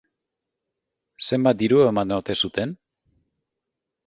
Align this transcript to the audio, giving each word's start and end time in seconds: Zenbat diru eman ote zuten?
Zenbat 1.29 1.59
diru 1.59 1.83
eman 1.91 2.15
ote 2.19 2.37
zuten? 2.45 2.75